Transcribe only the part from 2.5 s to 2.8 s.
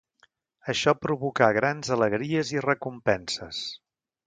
i